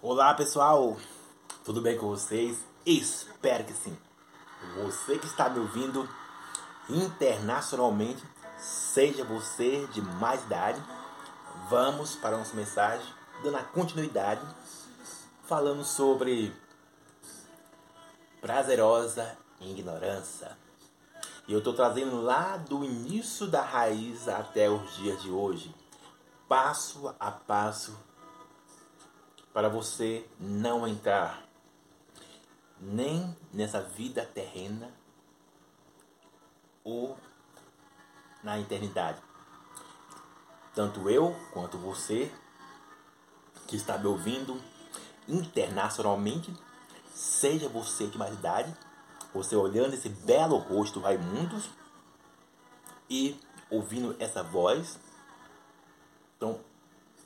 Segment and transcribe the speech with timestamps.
[0.00, 0.96] Olá pessoal,
[1.64, 2.64] tudo bem com vocês?
[2.86, 3.98] Espero que sim.
[4.76, 6.08] Você que está me ouvindo
[6.88, 8.22] internacionalmente,
[8.56, 10.80] seja você de mais idade,
[11.68, 14.40] vamos para nossa mensagem, dando a continuidade,
[15.42, 16.54] falando sobre
[18.40, 20.56] prazerosa ignorância.
[21.48, 25.74] E eu estou trazendo lá do início da raiz até os dias de hoje,
[26.46, 27.98] passo a passo
[29.58, 31.42] para você não entrar
[32.80, 34.88] nem nessa vida terrena
[36.84, 37.18] ou
[38.40, 39.20] na eternidade.
[40.76, 42.32] Tanto eu quanto você
[43.66, 44.62] que está me ouvindo
[45.26, 46.56] internacionalmente,
[47.12, 48.72] seja você de mais idade,
[49.34, 51.68] você olhando esse belo rosto Raimundos
[53.10, 53.36] e
[53.68, 55.00] ouvindo essa voz.
[56.36, 56.60] Então,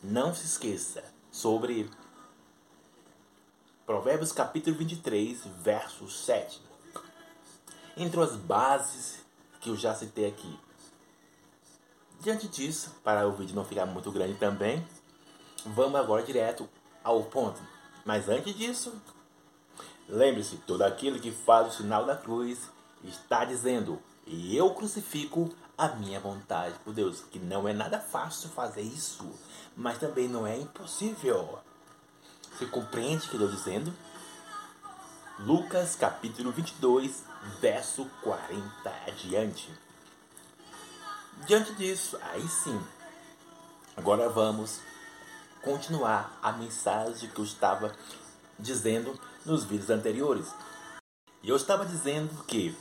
[0.03, 1.91] não se esqueça sobre
[3.85, 6.63] Provérbios capítulo 23, verso 7.
[7.97, 9.19] Entre as bases
[9.61, 10.57] que eu já citei aqui.
[12.21, 14.87] Diante disso, para o vídeo não ficar muito grande também,
[15.67, 16.69] vamos agora direto
[17.03, 17.61] ao ponto.
[18.05, 18.95] Mas antes disso,
[20.09, 22.61] lembre-se, todo aquele que faz o sinal da cruz
[23.03, 28.49] está dizendo, e eu crucifico a minha vontade por Deus, que não é nada fácil
[28.49, 29.29] fazer isso,
[29.77, 31.59] mas também não é impossível.
[32.53, 33.95] Você compreende o que eu estou dizendo?
[35.39, 37.25] Lucas capítulo 22,
[37.61, 38.63] verso 40
[39.09, 39.73] adiante.
[41.47, 42.81] Diante disso, aí sim,
[43.97, 44.81] agora vamos
[45.63, 47.97] continuar a mensagem que eu estava
[48.59, 50.55] dizendo nos vídeos anteriores.
[51.43, 52.77] E eu estava dizendo que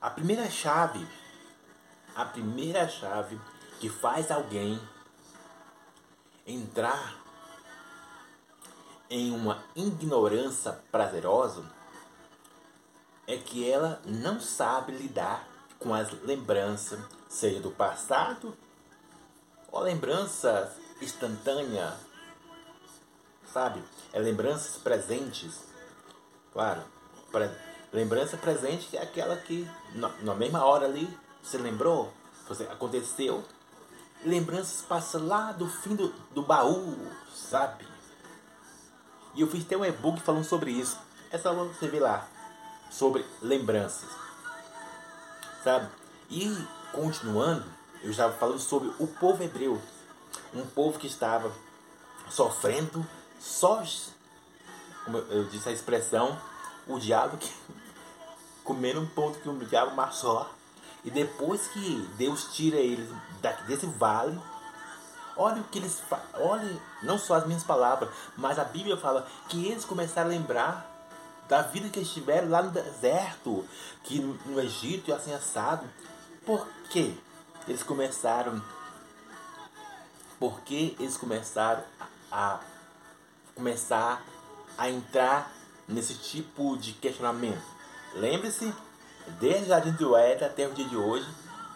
[0.00, 1.06] a primeira chave,
[2.16, 3.38] a primeira chave
[3.78, 4.80] que faz alguém
[6.46, 7.23] entrar
[9.10, 11.64] em uma ignorância prazerosa
[13.26, 16.98] é que ela não sabe lidar com as lembranças,
[17.28, 18.56] seja do passado
[19.70, 21.94] ou lembranças instantâneas,
[23.52, 23.82] sabe?
[24.12, 25.64] É lembranças presentes.
[26.52, 26.82] Claro,
[27.92, 31.08] lembrança presente é aquela que na, mesma hora ali
[31.42, 32.12] você lembrou,
[32.48, 33.44] você aconteceu.
[34.24, 36.96] Lembranças passam lá do fim do, do baú,
[37.34, 37.93] sabe?
[39.34, 40.98] E eu fiz até um e-book falando sobre isso.
[41.30, 42.26] É só você ver lá.
[42.90, 44.08] Sobre lembranças.
[45.62, 45.88] Sabe?
[46.30, 46.56] E
[46.92, 47.64] continuando,
[48.02, 49.80] eu estava falando sobre o povo hebreu.
[50.54, 51.50] Um povo que estava
[52.30, 53.04] sofrendo
[53.40, 53.82] só,
[55.04, 56.38] como eu disse a expressão,
[56.86, 57.52] o diabo que
[58.62, 60.48] comendo um ponto que o diabo amassou.
[61.04, 63.08] E depois que Deus tira eles
[63.66, 64.40] desse vale,
[65.36, 66.00] Olha o que eles
[66.34, 70.90] olha não só as minhas palavras, mas a Bíblia fala que eles começaram a lembrar
[71.48, 73.66] da vida que eles tiveram lá no deserto,
[74.04, 75.88] que no Egito e assim assado.
[76.46, 77.14] Por quê?
[77.66, 78.62] Eles começaram
[80.38, 81.82] porque eles começaram
[82.30, 82.60] a, a
[83.54, 84.22] começar
[84.76, 85.50] a entrar
[85.88, 87.62] nesse tipo de questionamento.
[88.14, 88.72] Lembre-se,
[89.40, 91.26] desde a do Éden até o dia de hoje,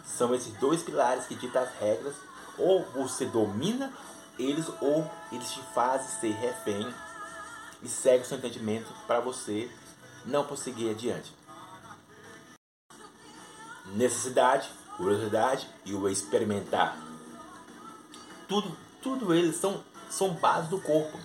[0.05, 2.15] são esses dois pilares que ditam as regras
[2.59, 3.91] ou você domina
[4.37, 6.93] eles ou eles te fazem ser refém
[7.81, 9.69] e segue o seu entendimento para você
[10.25, 11.33] não prosseguir adiante.
[13.93, 16.97] Necessidade, curiosidade e o experimentar.
[18.47, 21.17] Tudo, tudo eles são, são bases do corpo.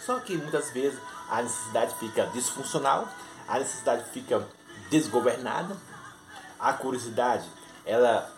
[0.00, 3.08] Só que muitas vezes a necessidade fica disfuncional,
[3.46, 4.46] a necessidade fica
[4.90, 5.76] desgovernada,
[6.58, 7.46] a curiosidade
[7.84, 8.30] ela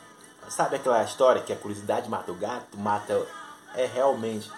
[0.54, 2.76] Sabe aquela história que a curiosidade mata o gato?
[2.76, 3.26] Mata.
[3.74, 4.52] É realmente.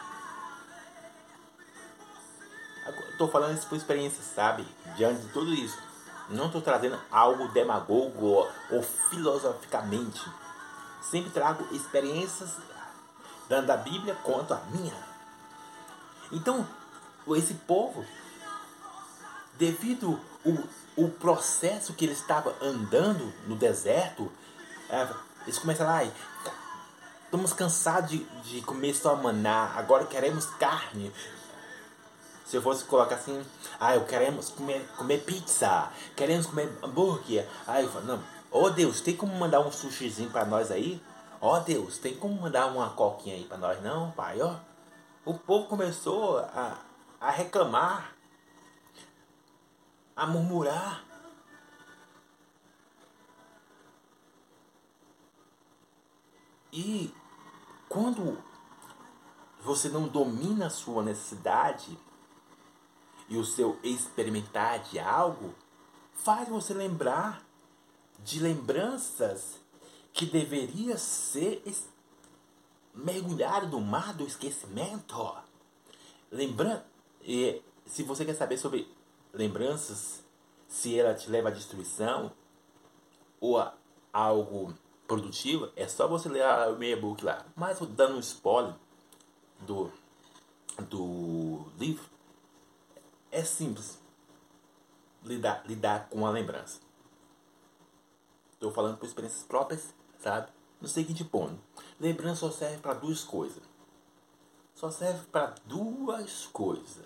[3.13, 4.67] Estou falando isso por experiência, sabe?
[4.97, 5.79] Diante de tudo isso.
[6.29, 10.21] Não estou trazendo algo demagogo ou, ou filosoficamente.
[11.01, 12.57] Sempre trago experiências
[13.49, 14.97] tanto da Bíblia quanto a minha.
[16.33, 16.67] Então,
[17.37, 18.05] esse povo,
[19.57, 24.29] devido o, o processo que ele estava andando no deserto,
[24.89, 25.07] é,
[25.45, 26.03] eles começam lá,
[27.25, 31.13] estamos cansados de, de comer só maná, agora queremos carne.
[32.45, 33.45] Se eu fosse colocar assim,
[33.81, 37.49] ah, eu queremos comer, comer pizza, queremos comer hambúrguer.
[37.67, 41.03] Aí eu falo, não, oh Deus, tem como mandar um sushizinho para nós aí?
[41.41, 44.41] Ó oh, Deus, tem como mandar uma coquinha aí para nós não, pai?
[44.41, 44.57] Ó,
[45.27, 46.79] o povo começou a,
[47.21, 48.15] a reclamar,
[50.17, 51.04] a murmurar.
[56.75, 57.15] E
[57.89, 58.43] quando
[59.61, 61.97] você não domina a sua necessidade
[63.29, 65.55] e o seu experimentar de algo,
[66.13, 67.47] faz você lembrar
[68.25, 69.61] de lembranças
[70.13, 71.63] que deveria ser
[72.93, 75.33] mergulhado no mar do esquecimento.
[76.29, 76.83] Lembrando,
[77.23, 78.93] e se você quer saber sobre
[79.33, 80.25] lembranças,
[80.67, 82.33] se ela te leva à destruição
[83.41, 83.75] ou a
[84.13, 84.75] algo
[85.07, 86.45] produtivo, é só você ler
[86.77, 87.45] o e-book lá.
[87.55, 88.75] Mas dando um spoiler
[89.61, 89.91] do,
[90.89, 92.05] do livro,
[93.31, 93.99] é simples
[95.25, 96.81] lidar, lidar com a lembrança.
[98.53, 100.51] Estou falando por experiências próprias, sabe?
[100.81, 101.59] No seguinte ponto:
[101.99, 103.63] lembrança só serve para duas coisas.
[104.75, 107.05] Só serve para duas coisas.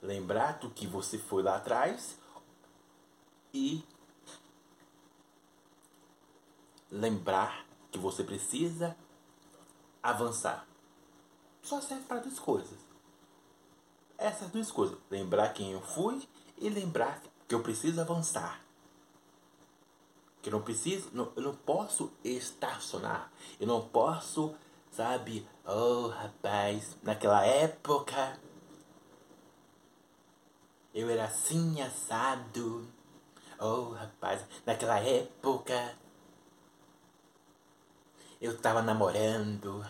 [0.00, 2.18] Lembrar do que você foi lá atrás
[3.52, 3.84] e
[6.90, 8.96] lembrar que você precisa
[10.02, 10.66] avançar.
[11.62, 12.78] Só serve para duas coisas.
[14.16, 14.98] Essas duas coisas.
[15.10, 16.26] Lembrar quem eu fui
[16.56, 18.62] e lembrar que eu preciso avançar.
[20.42, 23.30] Que eu não preciso, não, eu não posso estacionar.
[23.60, 24.54] Eu não posso,
[24.90, 28.38] sabe, oh rapaz, naquela época
[30.94, 32.88] eu era assim assado.
[33.58, 35.96] Oh rapaz, naquela época
[38.40, 39.84] eu estava namorando.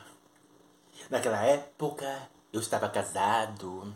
[1.10, 3.92] Naquela época eu estava casado.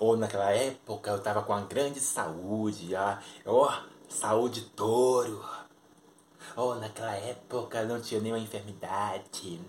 [0.00, 2.94] Ou naquela época eu estava com uma grande saúde.
[2.94, 3.68] Ah, oh,
[4.08, 5.44] saúde touro.
[6.56, 9.60] Ou naquela época não tinha nenhuma enfermidade.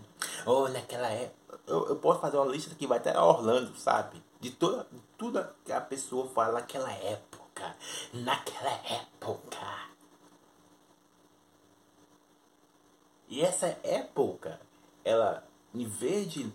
[0.46, 1.60] Ou naquela época.
[1.68, 4.24] Eu, eu posso fazer uma lista que vai até Orlando, sabe?
[4.40, 7.76] De toda, de tudo que a pessoa fala naquela época.
[8.14, 9.90] Naquela época.
[13.30, 14.60] E essa época,
[15.06, 16.52] ela, em vez de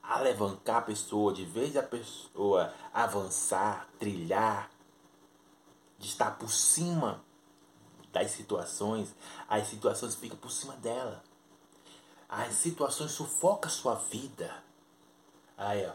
[0.00, 4.70] alavancar a pessoa, de vez a pessoa avançar, trilhar,
[5.98, 7.20] de estar por cima
[8.12, 9.12] das situações,
[9.48, 11.22] as situações ficam por cima dela.
[12.28, 14.62] As situações sufocam sua vida.
[15.58, 15.92] Aí, ó.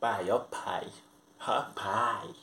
[0.00, 0.90] Pai, ó pai.
[1.46, 2.34] Ó pai.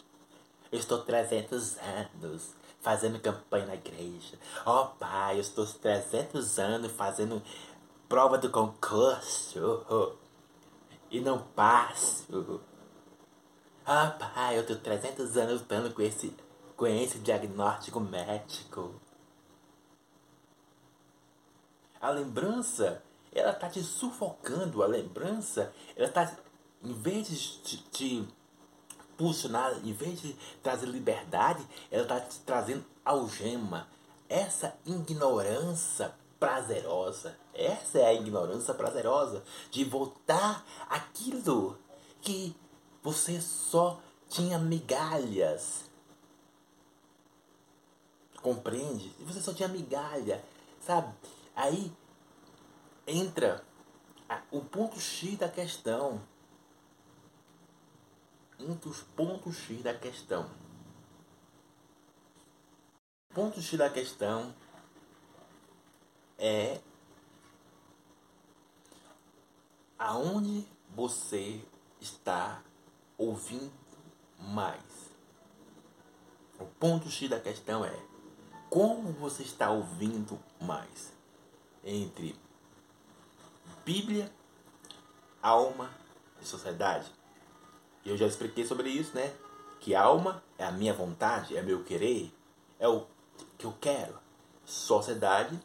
[0.71, 4.37] Estou 300 anos fazendo campanha na igreja.
[4.65, 7.41] Ó oh, pai, eu estou 300 anos fazendo
[8.07, 10.17] prova do concurso
[11.11, 12.61] e não passo.
[13.85, 16.35] Ah, oh, pai, eu tenho 300 anos lutando com esse,
[16.75, 18.93] com esse diagnóstico médico.
[22.01, 23.03] A lembrança,
[23.33, 24.81] ela tá te sufocando.
[24.81, 26.37] A lembrança, ela tá,
[26.83, 28.27] em vez de te
[29.19, 30.33] pulsionar, em vez de
[30.63, 31.61] trazer liberdade,
[31.91, 33.85] ela está te trazendo algema.
[34.29, 41.77] Essa ignorância prazerosa, essa é a ignorância prazerosa de voltar aquilo
[42.21, 42.55] que
[43.03, 43.99] você só
[44.29, 45.89] tinha migalhas.
[48.41, 49.13] Compreende?
[49.19, 50.41] Você só tinha migalha,
[50.79, 51.13] sabe?
[51.53, 51.91] Aí
[53.05, 53.61] entra
[54.49, 56.21] o ponto X da questão
[58.59, 60.49] um dos pontos X da questão.
[63.31, 64.53] O ponto X da questão
[66.37, 66.81] é
[69.97, 71.61] aonde você
[72.01, 72.61] está
[73.17, 73.71] ouvindo
[74.39, 75.09] mais.
[76.59, 78.09] O ponto X da questão é
[78.69, 81.13] como você está ouvindo mais
[81.83, 82.37] entre
[83.85, 84.31] Bíblia,
[85.41, 85.89] alma
[86.41, 87.18] e sociedade.
[88.09, 89.31] Eu já expliquei sobre isso, né?
[89.79, 92.33] Que alma é a minha vontade, é meu querer,
[92.79, 93.05] é o
[93.55, 94.17] que eu quero.
[94.65, 95.59] Sociedade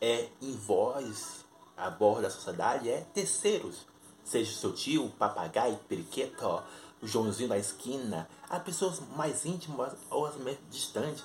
[0.00, 1.44] é em voz,
[1.76, 3.86] a borda da sociedade é terceiros.
[4.24, 6.62] Seja seu tio, papagaio, periquito, ó,
[7.02, 11.22] o Joãozinho da esquina, as pessoas mais íntimas ou as mais distantes.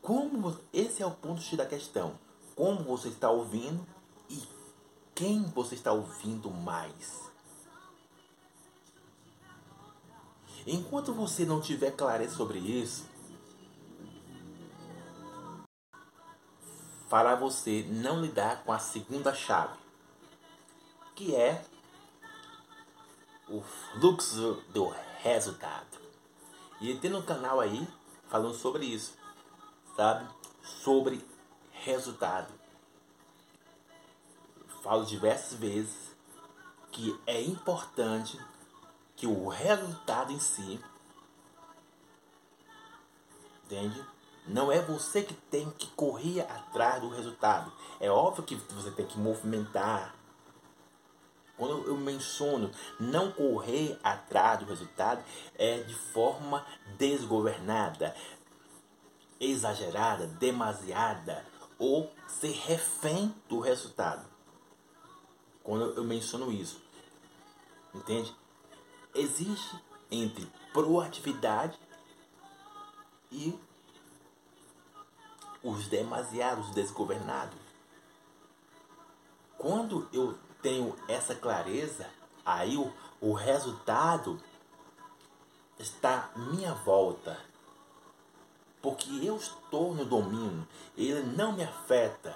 [0.00, 2.14] Como esse é o ponto X da questão.
[2.54, 3.84] Como você está ouvindo
[4.28, 4.40] e
[5.12, 7.29] quem você está ouvindo mais.
[10.66, 13.04] Enquanto você não tiver clareza sobre isso,
[17.08, 19.78] fará você não lidar com a segunda chave,
[21.16, 21.64] que é
[23.48, 25.98] o fluxo do resultado.
[26.80, 27.86] E tem um canal aí
[28.28, 29.14] falando sobre isso,
[29.96, 30.28] sabe?
[30.62, 31.24] Sobre
[31.72, 32.52] resultado.
[34.82, 36.14] Falo diversas vezes
[36.92, 38.38] que é importante
[39.20, 40.80] que o resultado em si,
[43.66, 44.02] entende?
[44.46, 47.70] Não é você que tem que correr atrás do resultado.
[48.00, 50.14] É óbvio que você tem que movimentar.
[51.54, 55.22] Quando eu menciono não correr atrás do resultado,
[55.54, 58.16] é de forma desgovernada,
[59.38, 61.44] exagerada, demasiada
[61.78, 64.26] ou ser refém do resultado.
[65.62, 66.80] Quando eu menciono isso,
[67.94, 68.39] entende?
[69.14, 69.78] Existe
[70.10, 71.78] entre proatividade
[73.30, 73.58] e
[75.62, 77.58] os demasiados desgovernados.
[79.58, 82.08] Quando eu tenho essa clareza,
[82.44, 84.40] aí o, o resultado
[85.78, 87.38] está à minha volta.
[88.80, 92.34] Porque eu estou no domínio, ele não me afeta,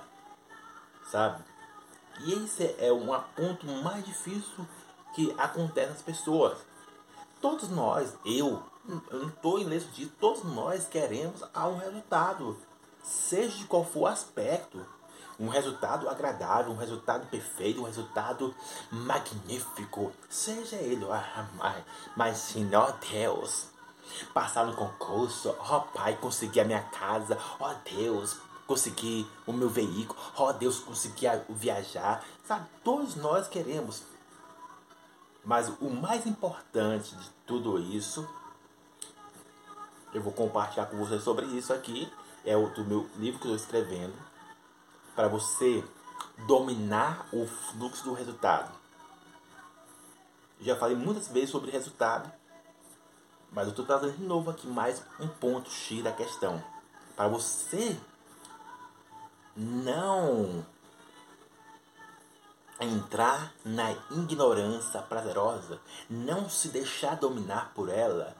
[1.10, 1.42] sabe?
[2.20, 4.66] E esse é um ponto mais difícil
[5.14, 6.58] que acontece nas pessoas.
[7.40, 8.62] Todos nós, eu,
[9.10, 12.56] eu não estou em disso, todos nós queremos um resultado
[13.04, 14.84] seja de qual for o aspecto,
[15.38, 18.54] um resultado agradável, um resultado perfeito, um resultado
[18.90, 21.84] magnífico, seja ele, ah, mas,
[22.16, 23.66] mas Senhor Deus,
[24.32, 29.52] passar no concurso, ó oh, Pai, conseguir a minha casa, ó oh, Deus, conseguir o
[29.52, 32.66] meu veículo, ó oh, Deus, conseguir viajar, sabe?
[32.82, 34.02] Todos nós queremos.
[35.44, 38.26] Mas o mais importante de tudo isso,
[40.12, 42.10] eu vou compartilhar com vocês sobre isso aqui,
[42.44, 44.14] é o do meu livro que eu estou escrevendo
[45.14, 45.84] para você
[46.46, 48.72] dominar o fluxo do resultado.
[50.60, 52.32] Já falei muitas vezes sobre resultado,
[53.52, 56.62] mas eu estou trazendo de novo aqui mais um ponto X da questão.
[57.14, 57.96] Para você
[59.56, 60.64] não
[62.80, 68.36] entrar na ignorância prazerosa, não se deixar dominar por ela.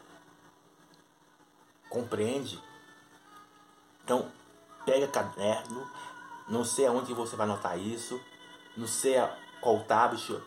[1.89, 2.63] Compreende?
[4.03, 4.31] Então,
[4.85, 5.89] pega caderno,
[6.49, 8.21] não sei aonde você vai anotar isso,
[8.77, 9.15] não sei
[9.61, 10.43] qual tablet,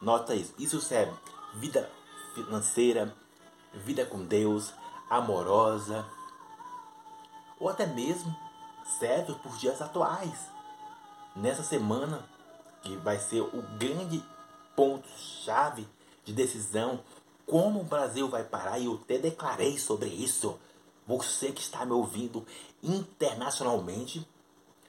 [0.00, 0.54] nota isso.
[0.58, 1.12] Isso serve
[1.54, 1.90] vida
[2.34, 3.14] financeira,
[3.72, 4.72] vida com Deus,
[5.10, 6.06] amorosa,
[7.58, 8.34] ou até mesmo
[8.98, 10.48] serve por dias atuais.
[11.34, 12.24] Nessa semana,
[12.84, 14.22] que vai ser o grande
[14.76, 15.88] ponto-chave
[16.24, 17.00] de decisão,
[17.46, 20.58] como o Brasil vai parar, e eu até declarei sobre isso.
[21.06, 22.46] Você que está me ouvindo
[22.82, 24.26] internacionalmente,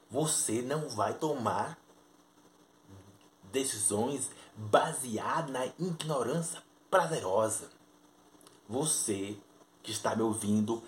[0.09, 1.77] você não vai tomar
[3.51, 7.69] decisões baseadas na ignorância prazerosa.
[8.67, 9.37] Você
[9.83, 10.81] que está me ouvindo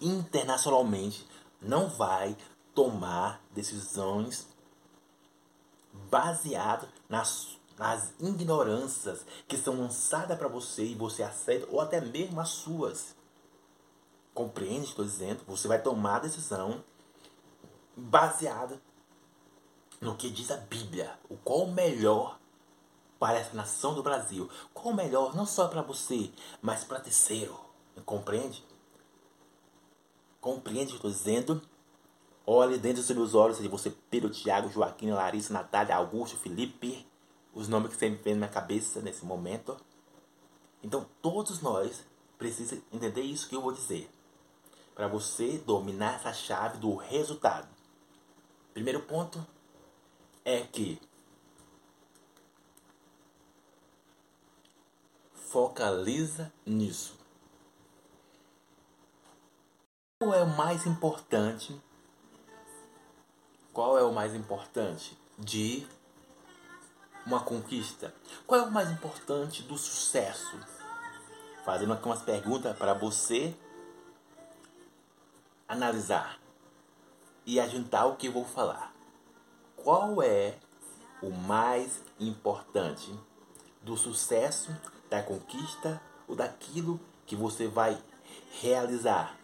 [0.00, 1.26] internacionalmente
[1.60, 2.36] não vai
[2.74, 4.46] tomar decisões
[6.14, 12.40] baseadas nas, nas ignorâncias que são lançadas para você e você aceita, ou até mesmo
[12.40, 13.16] as suas.
[14.32, 15.40] Compreende o que estou dizendo?
[15.48, 16.84] Você vai tomar a decisão
[17.96, 18.80] baseada
[20.00, 21.18] no que diz a Bíblia.
[21.28, 22.38] O qual o melhor
[23.18, 24.48] para essa nação do Brasil.
[24.72, 26.30] Qual o melhor não só para você,
[26.62, 27.58] mas para terceiro.
[28.06, 28.64] Compreende?
[30.40, 31.60] Compreende o que estou dizendo?
[32.46, 37.06] Olhe dentro dos seus olhos de você, Pedro, Tiago, Joaquim, Larissa, Natália, Augusto, Felipe.
[37.54, 39.76] Os nomes que sempre vem na minha cabeça nesse momento.
[40.82, 42.04] Então todos nós
[42.36, 44.10] precisamos entender isso que eu vou dizer
[44.94, 47.68] para você dominar essa chave do resultado.
[48.72, 49.44] Primeiro ponto
[50.44, 51.00] é que
[55.32, 57.16] focaliza nisso.
[60.18, 61.80] Qual é o mais importante?
[63.74, 65.84] Qual é o mais importante de
[67.26, 68.14] uma conquista?
[68.46, 70.56] Qual é o mais importante do sucesso?
[71.64, 73.52] Fazendo aqui umas perguntas para você
[75.66, 76.38] analisar
[77.44, 78.94] e ajuntar o que eu vou falar.
[79.74, 80.56] Qual é
[81.20, 83.12] o mais importante
[83.82, 84.70] do sucesso,
[85.10, 88.00] da conquista ou daquilo que você vai
[88.60, 89.36] realizar?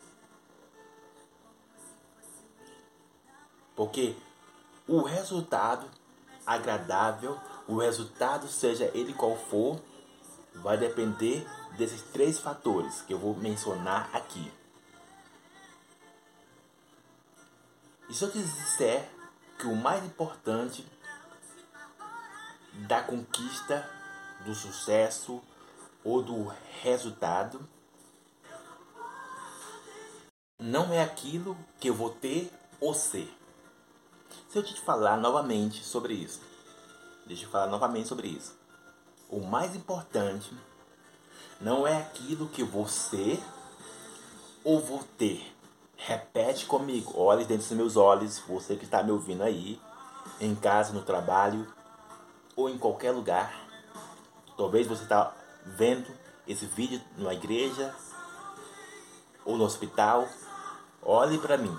[3.80, 4.14] Porque
[4.86, 5.88] o resultado
[6.44, 9.80] agradável, o resultado, seja ele qual for,
[10.56, 14.52] vai depender desses três fatores que eu vou mencionar aqui.
[18.10, 19.08] E se eu disser
[19.58, 20.86] que o mais importante
[22.86, 23.90] da conquista,
[24.44, 25.40] do sucesso
[26.04, 27.66] ou do resultado
[30.58, 33.39] não é aquilo que eu vou ter ou ser.
[34.50, 36.40] Se eu te falar novamente sobre isso,
[37.24, 38.54] deixa eu falar novamente sobre isso.
[39.28, 40.52] O mais importante
[41.60, 43.42] não é aquilo que ser
[44.64, 45.54] ou vou ter
[46.02, 49.78] Repete comigo, olhe dentro dos meus olhos, você que está me ouvindo aí,
[50.40, 51.70] em casa, no trabalho
[52.56, 53.54] ou em qualquer lugar.
[54.56, 56.10] Talvez você está vendo
[56.48, 57.94] esse vídeo na igreja
[59.44, 60.26] ou no hospital.
[61.02, 61.78] Olhe para mim.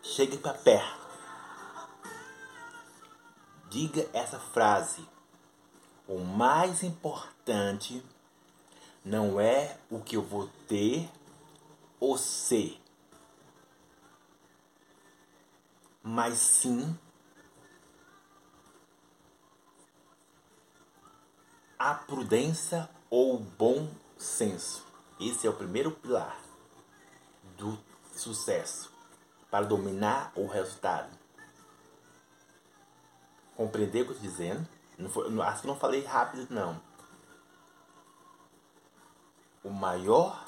[0.00, 1.01] Chegue para perto.
[3.72, 5.02] Diga essa frase.
[6.06, 8.04] O mais importante
[9.02, 11.10] não é o que eu vou ter
[11.98, 12.78] ou ser,
[16.02, 16.98] mas sim
[21.78, 23.88] a prudência ou o bom
[24.18, 24.84] senso.
[25.18, 26.38] Esse é o primeiro pilar
[27.56, 27.78] do
[28.14, 28.92] sucesso
[29.50, 31.21] para dominar o resultado.
[33.56, 34.68] Compreender o que eu estou dizendo?
[34.98, 36.80] Não foi, acho que não falei rápido, não.
[39.62, 40.44] O maior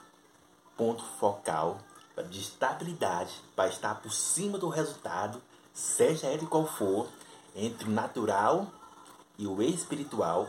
[0.77, 1.79] ponto focal
[2.31, 5.43] de estabilidade para estar por cima do resultado,
[5.73, 7.09] seja ele qual for,
[7.55, 8.69] entre o natural
[9.37, 10.49] e o espiritual,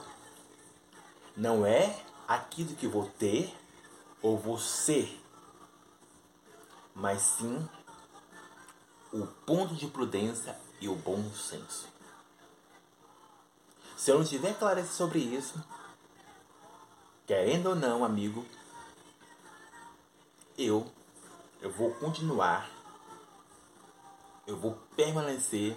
[1.36, 3.56] não é aquilo que vou ter
[4.22, 5.22] ou vou ser,
[6.94, 7.68] mas sim
[9.12, 11.95] o ponto de prudência e o bom senso.
[13.96, 15.64] Se eu não tiver clareza sobre isso,
[17.25, 18.46] querendo ou não, amigo,
[20.58, 20.86] eu
[21.62, 22.70] eu vou continuar,
[24.46, 25.75] eu vou permanecer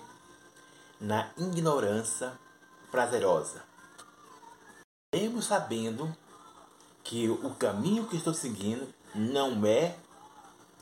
[1.00, 2.38] na ignorância
[2.90, 3.64] prazerosa.
[5.14, 6.14] Mesmo sabendo
[7.02, 9.96] que o caminho que estou seguindo não é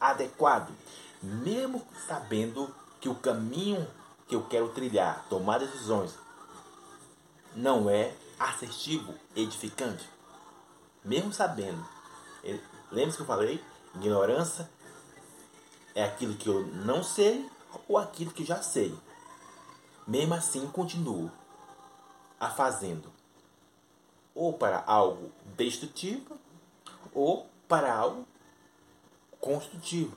[0.00, 0.74] adequado,
[1.22, 3.86] mesmo sabendo que o caminho
[4.26, 6.18] que eu quero trilhar, tomar decisões,
[7.56, 10.06] não é assertivo, edificante,
[11.02, 11.84] mesmo sabendo.
[12.92, 13.64] Lembra que eu falei?
[13.94, 14.70] Ignorância
[15.94, 17.50] é aquilo que eu não sei
[17.88, 18.94] ou aquilo que já sei.
[20.06, 21.32] Mesmo assim, continuo
[22.38, 23.10] a fazendo
[24.34, 26.38] ou para algo destrutivo
[27.14, 28.28] ou para algo
[29.40, 30.14] construtivo.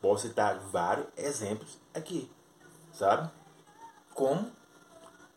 [0.00, 2.30] Posso citar vários exemplos aqui,
[2.92, 3.28] sabe?
[4.14, 4.50] Como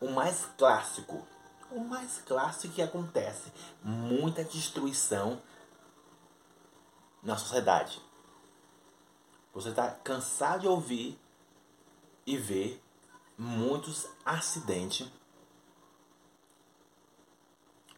[0.04, 1.26] o mais clássico,
[1.72, 5.42] o mais clássico que acontece, muita destruição
[7.24, 8.02] na sociedade.
[9.54, 11.18] Você está cansado de ouvir
[12.26, 12.84] e ver
[13.38, 15.10] muitos acidentes,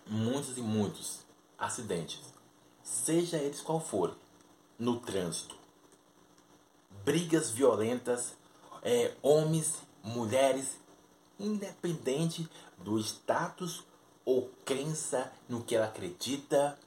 [0.06, 1.26] muitos e muitos
[1.58, 2.22] acidentes,
[2.84, 4.16] seja eles qual for,
[4.78, 5.58] no trânsito,
[7.04, 8.36] brigas violentas,
[8.84, 10.78] é, homens, mulheres,
[11.40, 13.84] independente do status
[14.24, 16.78] ou crença no que ela acredita,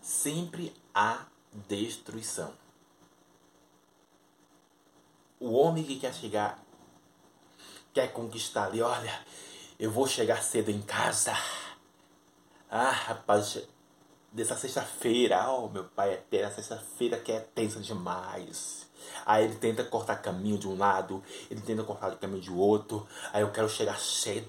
[0.00, 1.26] sempre há
[1.68, 2.52] destruição.
[5.40, 6.62] O homem que quer chegar,
[7.94, 9.24] quer conquistar ali, olha,
[9.78, 11.32] eu vou chegar cedo em casa.
[12.68, 13.62] Ah, rapaz,
[14.32, 18.87] dessa sexta-feira, oh meu pai é essa sexta-feira que é tensa demais.
[19.24, 23.06] Aí ele tenta cortar caminho de um lado, ele tenta cortar caminho de outro.
[23.32, 24.48] Aí eu quero chegar cedo.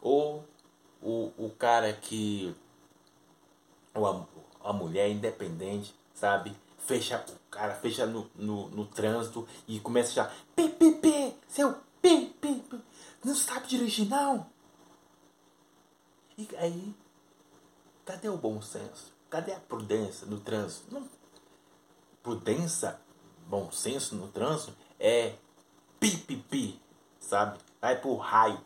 [0.00, 0.44] Ou
[1.02, 2.54] o, o cara que.
[3.94, 6.54] Ou a, a mulher independente, sabe?
[6.90, 11.74] fecha, o cara fecha no, no, no trânsito e começa já, pi, pi, pi, seu
[12.02, 12.80] pi, pi, pi,
[13.24, 14.46] não sabe dirigir não?
[16.36, 16.94] E aí,
[18.04, 19.12] cadê o bom senso?
[19.30, 20.92] Cadê a prudência no trânsito?
[20.92, 21.08] Não,
[22.22, 23.00] prudência,
[23.46, 25.36] bom senso no trânsito é
[25.98, 26.82] pi, pi, pi,
[27.18, 27.58] sabe?
[27.80, 28.60] Vai pro raio.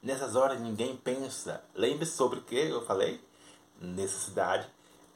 [0.00, 1.62] Nessas horas ninguém pensa.
[1.74, 3.22] Lembre-se sobre o que eu falei?
[3.80, 4.70] Necessidade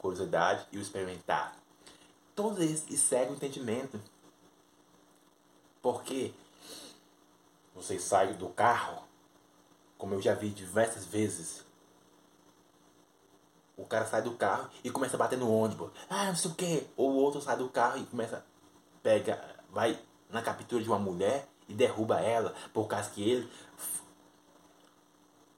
[0.04, 1.56] curiosidade e o experimentar.
[2.34, 3.98] Todos eles seguem o entendimento.
[5.80, 6.34] Porque
[7.74, 9.02] você sai do carro,
[9.96, 11.64] como eu já vi diversas vezes.
[13.76, 15.90] O cara sai do carro e começa a bater no ônibus.
[16.08, 16.86] Ah, não sei o que.
[16.96, 18.44] Ou o outro sai do carro e começa.
[19.02, 19.42] Pega.
[19.70, 19.98] Vai
[20.30, 22.54] na captura de uma mulher e derruba ela.
[22.72, 23.50] Por causa que ele.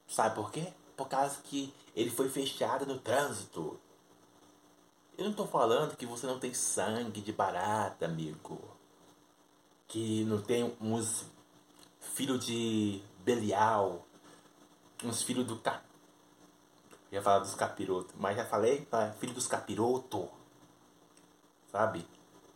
[0.09, 0.73] Sabe por quê?
[0.97, 3.79] Por causa que ele foi fechado no trânsito.
[5.19, 8.61] Eu não estou falando que você não tem sangue de barata, amigo.
[9.89, 11.27] Que não tem uns
[12.01, 14.07] filhos de Belial.
[15.05, 15.83] Uns filhos do cap...
[17.11, 19.13] ia falar dos capirotos, mas já falei, tá?
[19.13, 20.29] filho dos capirotos.
[21.71, 22.07] Sabe?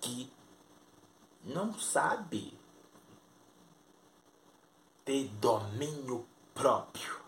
[0.01, 0.33] Que
[1.45, 2.59] não sabe
[5.05, 7.21] ter domínio próprio.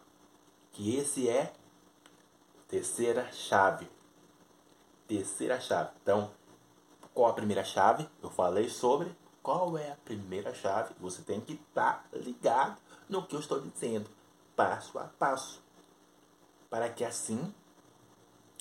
[0.72, 1.52] Que esse é
[2.72, 3.86] Terceira chave.
[5.06, 5.90] Terceira chave.
[6.02, 6.30] Então,
[7.12, 8.08] qual a primeira chave?
[8.22, 10.94] Eu falei sobre qual é a primeira chave.
[10.98, 12.78] Você tem que estar tá ligado
[13.10, 14.08] no que eu estou dizendo,
[14.56, 15.61] passo a passo,
[16.72, 17.54] para que assim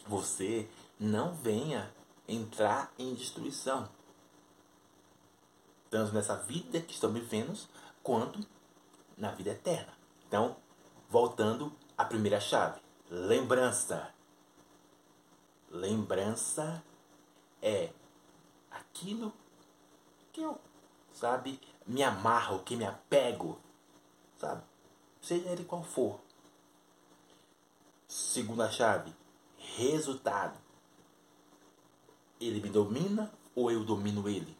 [0.06, 0.70] você
[1.00, 1.90] não venha
[2.28, 3.88] entrar em destruição,
[5.90, 7.58] tanto nessa vida que estamos vivendo,
[8.04, 8.46] quanto
[9.16, 9.94] na vida eterna.
[10.28, 10.58] Então,
[11.10, 14.14] voltando à primeira chave, lembrança.
[15.70, 16.84] Lembrança
[17.62, 17.94] é
[18.70, 19.32] aquilo
[20.34, 20.60] que eu,
[21.14, 23.58] sabe, me amarro, que me apego,
[24.38, 24.64] sabe?
[25.22, 26.20] Seja ele qual for.
[28.12, 29.16] Segunda chave,
[29.58, 30.60] resultado.
[32.42, 34.58] Ele me domina ou eu domino ele?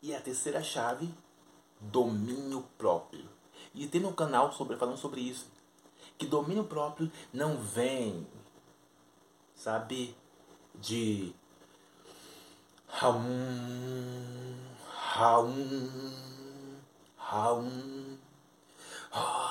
[0.00, 1.12] E a terceira chave,
[1.80, 3.28] domínio próprio.
[3.74, 5.48] E tem um canal sobre, falando sobre isso.
[6.16, 8.24] Que domínio próprio não vem,
[9.52, 10.16] sabe,
[10.76, 11.34] de
[12.86, 13.24] Raum,
[15.10, 15.90] Raum,
[17.16, 18.18] Raum,
[19.10, 19.45] Raum.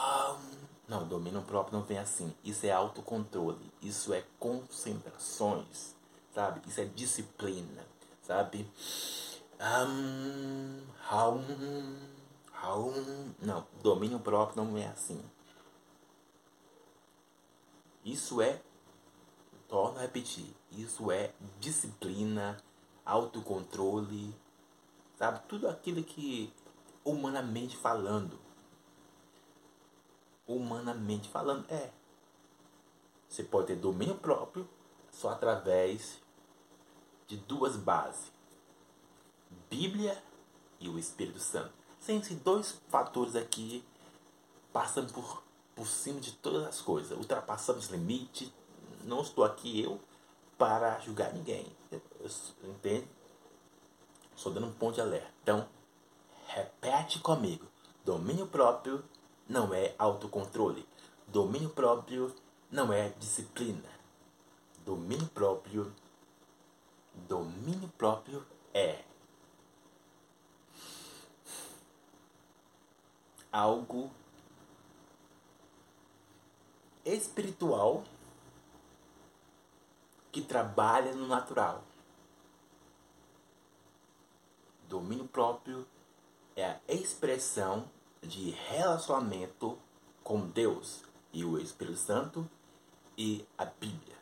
[0.87, 2.33] Não, domínio próprio não vem assim.
[2.43, 3.71] Isso é autocontrole.
[3.81, 5.95] Isso é concentrações,
[6.33, 6.61] sabe?
[6.67, 7.85] Isso é disciplina,
[8.21, 8.69] sabe?
[9.59, 11.97] Um, Raum,
[12.51, 13.33] Raum.
[13.41, 15.21] Não, domínio próprio não é assim.
[18.03, 18.61] Isso é,
[19.67, 22.55] torno a repetir, isso é disciplina,
[23.03, 24.35] autocontrole,
[25.17, 25.41] sabe?
[25.47, 26.53] Tudo aquilo que,
[27.03, 28.39] humanamente falando,
[30.47, 31.91] humanamente falando, é.
[33.27, 34.67] Você pode ter domínio próprio
[35.11, 36.19] só através
[37.27, 38.31] de duas bases:
[39.69, 40.21] Bíblia
[40.79, 41.73] e o Espírito Santo.
[41.99, 43.83] Sem esses dois fatores aqui,
[44.71, 45.43] passando por,
[45.75, 48.51] por cima de todas as coisas, ultrapassando os limites.
[49.03, 49.99] Não estou aqui eu
[50.57, 51.65] para julgar ninguém.
[52.63, 53.07] Entende?
[54.35, 55.31] Estou dando um ponto de alerta.
[55.41, 55.67] Então,
[56.47, 57.65] repete comigo.
[58.03, 59.03] Domínio próprio
[59.47, 60.87] não é autocontrole.
[61.27, 62.33] Domínio próprio
[62.71, 63.89] não é disciplina.
[64.85, 65.93] Domínio próprio.
[67.27, 69.03] Domínio próprio é
[73.51, 74.11] algo
[77.05, 78.03] espiritual
[80.31, 81.81] que trabalha no natural.
[84.89, 85.87] Domínio próprio
[86.55, 87.89] é a expressão
[88.25, 89.77] de relacionamento
[90.23, 92.49] com Deus e o Espírito Santo
[93.17, 94.15] e a Bíblia.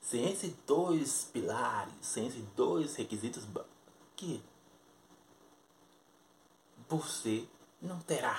[0.00, 3.44] Sem esses dois pilares, sem esses dois requisitos
[4.16, 4.42] que
[6.88, 7.46] você
[7.80, 8.38] não terá.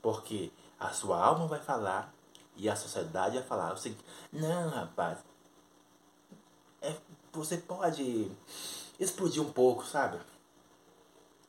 [0.00, 2.14] Porque a sua alma vai falar
[2.56, 5.18] e a sociedade vai falar o seguinte, não rapaz,
[6.80, 6.96] é,
[7.32, 8.30] você pode
[8.98, 10.20] explodir um pouco, sabe?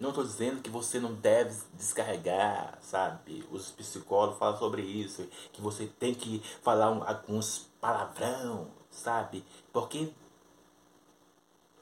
[0.02, 3.48] Não estou dizendo que você não deve descarregar, sabe?
[3.52, 9.46] Os psicólogos falam sobre isso, que você tem que falar um, alguns palavrão, sabe?
[9.72, 10.12] Porque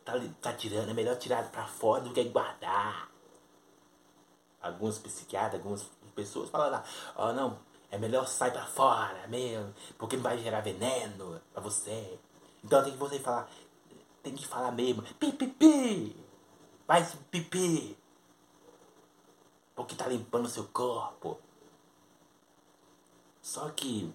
[0.04, 3.10] tá, tá tirando, é melhor tirar para fora do que guardar.
[4.62, 6.84] Alguns psiquiatras, algumas pessoas falam lá,
[7.16, 7.58] ó, oh, não,
[7.90, 12.20] é melhor sair pra fora mesmo, porque não vai gerar veneno pra você.
[12.62, 13.50] Então tem que você falar,
[14.22, 16.26] tem que falar mesmo, pi, pi, pi,
[16.86, 17.98] faz pipi,
[19.80, 21.40] porque tá limpando o seu corpo.
[23.42, 24.14] Só que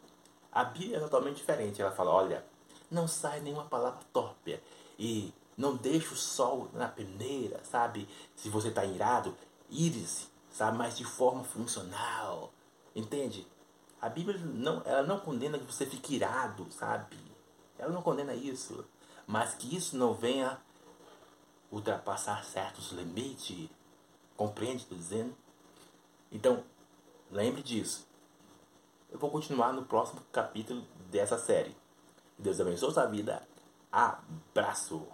[0.53, 1.81] a Bíblia é totalmente diferente.
[1.81, 2.45] Ela fala, olha,
[2.91, 4.61] não sai nenhuma palavra torpe
[4.99, 8.07] e não deixe o sol na peneira, sabe?
[8.37, 9.35] Se você tá irado,
[9.71, 10.77] ire-se, sabe?
[10.77, 12.53] Mas de forma funcional,
[12.95, 13.47] entende?
[14.03, 17.17] A Bíblia não, ela não condena que você fique irado, sabe?
[17.79, 18.85] Ela não condena isso.
[19.27, 20.61] Mas que isso não venha
[21.73, 23.71] ultrapassar certos limites.
[24.37, 24.83] Compreende?
[24.83, 25.35] Estou dizendo?
[26.35, 26.65] Então,
[27.31, 28.09] lembre disso.
[29.11, 31.75] Eu vou continuar no próximo capítulo dessa série.
[32.37, 33.47] Deus abençoe sua vida.
[33.93, 35.07] Abraço!